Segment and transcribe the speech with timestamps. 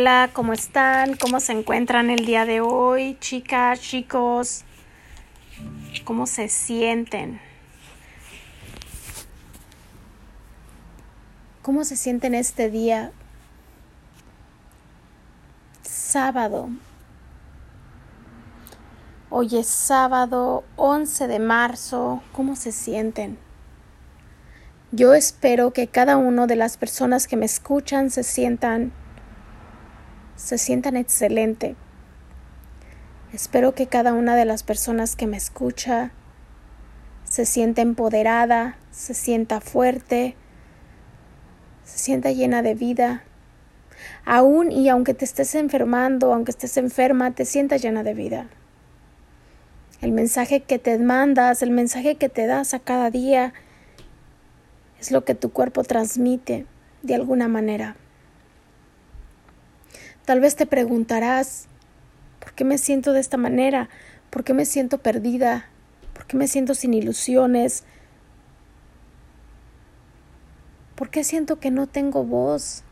[0.00, 1.16] Hola, ¿cómo están?
[1.16, 4.62] ¿Cómo se encuentran el día de hoy, chicas, chicos?
[6.04, 7.40] ¿Cómo se sienten?
[11.62, 13.10] ¿Cómo se sienten este día?
[15.82, 16.68] Sábado.
[19.30, 22.22] Hoy es sábado 11 de marzo.
[22.30, 23.36] ¿Cómo se sienten?
[24.92, 28.92] Yo espero que cada una de las personas que me escuchan se sientan
[30.38, 31.74] se sientan excelente.
[33.32, 36.12] Espero que cada una de las personas que me escucha
[37.24, 40.36] se sienta empoderada, se sienta fuerte,
[41.84, 43.24] se sienta llena de vida.
[44.24, 48.46] Aún y aunque te estés enfermando, aunque estés enferma, te sientas llena de vida.
[50.00, 53.52] El mensaje que te mandas, el mensaje que te das a cada día,
[55.00, 56.64] es lo que tu cuerpo transmite
[57.02, 57.96] de alguna manera.
[60.28, 61.68] Tal vez te preguntarás,
[62.38, 63.88] ¿por qué me siento de esta manera?
[64.28, 65.64] ¿Por qué me siento perdida?
[66.12, 67.84] ¿Por qué me siento sin ilusiones?
[70.96, 72.84] ¿Por qué siento que no tengo voz?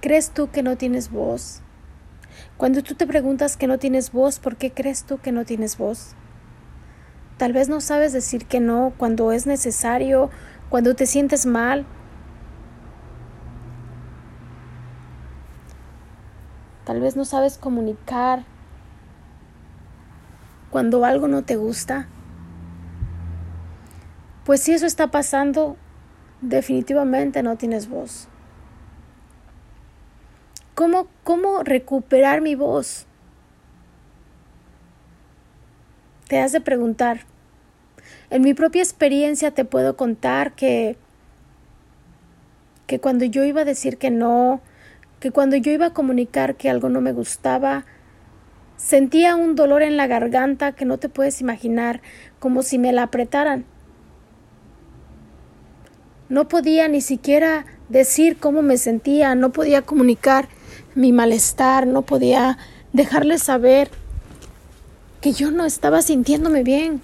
[0.00, 1.60] ¿Crees tú que no tienes voz?
[2.56, 5.76] Cuando tú te preguntas que no tienes voz, ¿por qué crees tú que no tienes
[5.76, 6.14] voz?
[7.36, 10.30] Tal vez no sabes decir que no cuando es necesario,
[10.70, 11.86] cuando te sientes mal,
[16.88, 18.44] Tal vez no sabes comunicar
[20.70, 22.08] cuando algo no te gusta.
[24.46, 25.76] Pues si eso está pasando,
[26.40, 28.26] definitivamente no tienes voz.
[30.74, 33.04] ¿Cómo, cómo recuperar mi voz?
[36.26, 37.26] Te has de preguntar.
[38.30, 40.96] En mi propia experiencia te puedo contar que,
[42.86, 44.62] que cuando yo iba a decir que no,
[45.20, 47.84] que cuando yo iba a comunicar que algo no me gustaba,
[48.76, 52.00] sentía un dolor en la garganta que no te puedes imaginar,
[52.38, 53.64] como si me la apretaran.
[56.28, 60.48] No podía ni siquiera decir cómo me sentía, no podía comunicar
[60.94, 62.58] mi malestar, no podía
[62.92, 63.90] dejarles saber
[65.20, 67.00] que yo no estaba sintiéndome bien.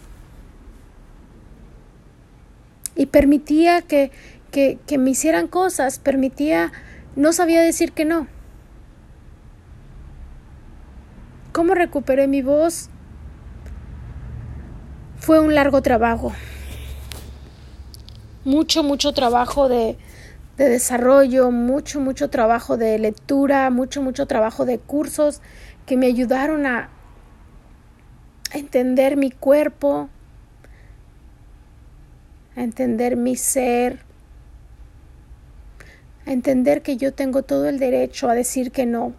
[2.97, 4.13] Y permitía que,
[4.53, 6.73] que, que me hicieran cosas, permitía
[7.17, 8.27] no sabía decir que no.
[11.53, 12.91] ¿Cómo recuperé mi voz?
[15.19, 16.33] Fue un largo trabajo.
[18.45, 19.97] Mucho, mucho trabajo de,
[20.57, 25.41] de desarrollo, mucho, mucho trabajo de lectura, mucho, mucho trabajo de cursos
[25.87, 26.91] que me ayudaron a
[28.53, 30.09] entender mi cuerpo,
[32.57, 34.01] a entender mi ser,
[36.27, 39.15] a entender que yo tengo todo el derecho a decir que no,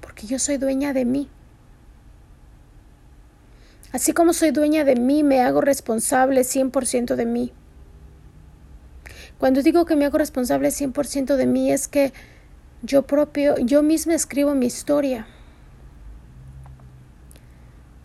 [0.00, 1.28] porque yo soy dueña de mí.
[3.92, 7.52] Así como soy dueña de mí, me hago responsable 100% de mí.
[9.38, 12.12] Cuando digo que me hago responsable 100% de mí es que
[12.82, 15.26] yo propio, yo misma escribo mi historia.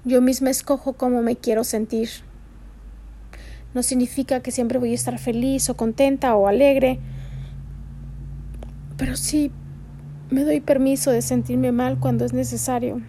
[0.06, 2.10] Yo misma escojo cómo me quiero sentir
[3.74, 7.00] no significa que siempre voy a estar feliz o contenta o alegre,
[8.98, 9.52] pero sí
[10.30, 13.02] me doy permiso de sentirme mal cuando es necesario.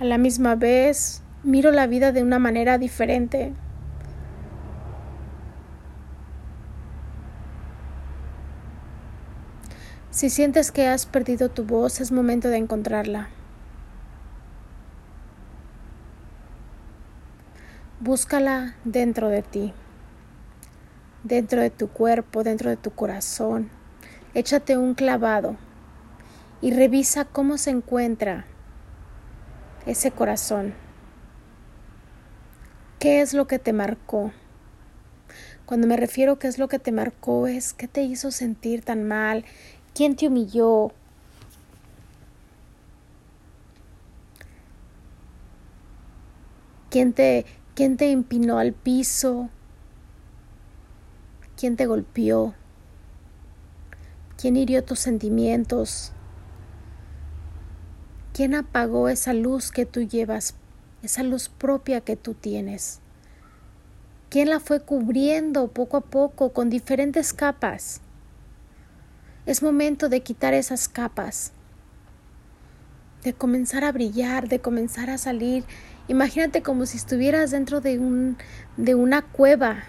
[0.00, 3.52] A la misma vez, miro la vida de una manera diferente.
[10.10, 13.30] Si sientes que has perdido tu voz, es momento de encontrarla.
[18.04, 19.72] Búscala dentro de ti,
[21.22, 23.70] dentro de tu cuerpo, dentro de tu corazón.
[24.34, 25.56] Échate un clavado
[26.60, 28.44] y revisa cómo se encuentra
[29.86, 30.74] ese corazón.
[32.98, 34.32] ¿Qué es lo que te marcó?
[35.64, 38.84] Cuando me refiero a qué es lo que te marcó es qué te hizo sentir
[38.84, 39.46] tan mal,
[39.94, 40.92] quién te humilló,
[46.90, 49.50] quién te ¿Quién te empinó al piso?
[51.56, 52.54] ¿Quién te golpeó?
[54.40, 56.12] ¿Quién hirió tus sentimientos?
[58.32, 60.54] ¿Quién apagó esa luz que tú llevas,
[61.02, 63.00] esa luz propia que tú tienes?
[64.30, 68.00] ¿Quién la fue cubriendo poco a poco con diferentes capas?
[69.46, 71.50] Es momento de quitar esas capas,
[73.24, 75.64] de comenzar a brillar, de comenzar a salir
[76.06, 78.36] Imagínate como si estuvieras dentro de, un,
[78.76, 79.84] de una cueva.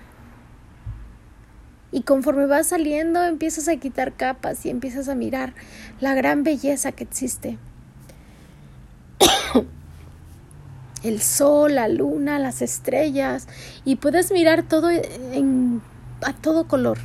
[1.91, 5.53] Y conforme vas saliendo empiezas a quitar capas y empiezas a mirar
[5.99, 7.57] la gran belleza que existe.
[11.03, 13.47] El sol, la luna, las estrellas
[13.83, 15.81] y puedes mirar todo en,
[16.21, 16.97] a todo color.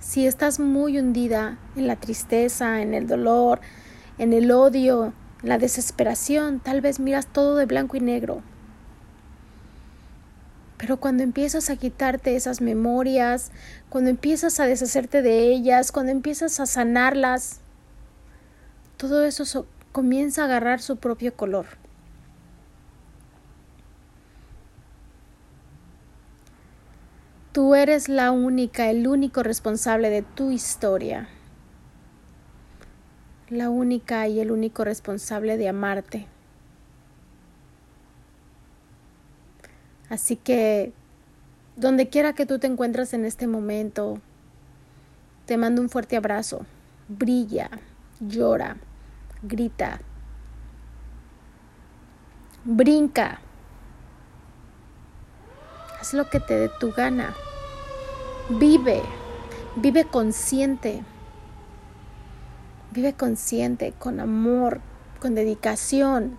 [0.00, 3.60] Si estás muy hundida en la tristeza, en el dolor,
[4.18, 5.12] en el odio,
[5.42, 8.42] en la desesperación, tal vez miras todo de blanco y negro.
[10.78, 13.52] Pero cuando empiezas a quitarte esas memorias,
[13.88, 17.60] cuando empiezas a deshacerte de ellas, cuando empiezas a sanarlas,
[18.96, 21.66] todo eso comienza a agarrar su propio color.
[27.52, 31.28] Tú eres la única, el único responsable de tu historia.
[33.52, 36.26] La única y el único responsable de amarte.
[40.08, 40.94] Así que,
[41.76, 44.22] donde quiera que tú te encuentres en este momento,
[45.44, 46.64] te mando un fuerte abrazo.
[47.08, 47.68] Brilla,
[48.20, 48.78] llora,
[49.42, 50.00] grita,
[52.64, 53.38] brinca.
[56.00, 57.34] Haz lo que te dé tu gana.
[58.48, 59.02] Vive,
[59.76, 61.04] vive consciente.
[62.92, 64.80] Vive consciente, con amor,
[65.18, 66.38] con dedicación.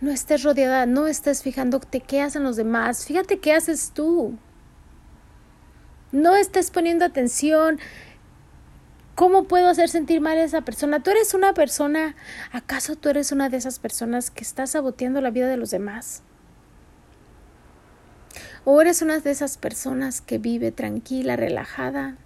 [0.00, 3.06] No estés rodeada, no estés fijándote qué hacen los demás.
[3.06, 4.36] Fíjate qué haces tú.
[6.12, 7.78] No estés poniendo atención.
[9.14, 11.02] ¿Cómo puedo hacer sentir mal a esa persona?
[11.02, 12.14] Tú eres una persona,
[12.52, 16.22] ¿acaso tú eres una de esas personas que está saboteando la vida de los demás?
[18.66, 22.18] ¿O eres una de esas personas que vive tranquila, relajada?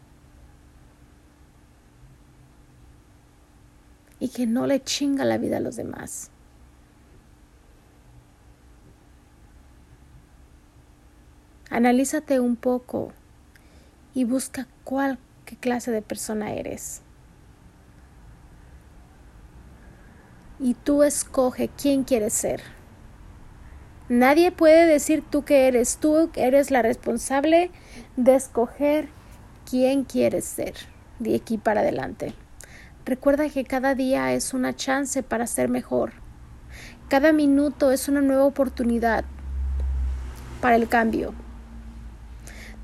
[4.21, 6.31] Y que no le chinga la vida a los demás.
[11.71, 13.13] Analízate un poco
[14.13, 17.03] y busca cuál qué clase de persona eres.
[20.59, 22.61] Y tú escoge quién quieres ser.
[24.09, 25.99] Nadie puede decir tú que eres.
[25.99, 27.71] Tú eres la responsable
[28.17, 29.09] de escoger
[29.65, 30.75] quién quieres ser
[31.21, 32.35] de aquí para adelante.
[33.11, 36.13] Recuerda que cada día es una chance para ser mejor.
[37.09, 39.25] Cada minuto es una nueva oportunidad
[40.61, 41.35] para el cambio.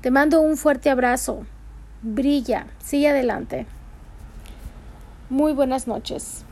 [0.01, 1.45] Te mando un fuerte abrazo.
[2.01, 2.67] Brilla.
[2.83, 3.67] Sigue adelante.
[5.29, 6.43] Muy buenas noches.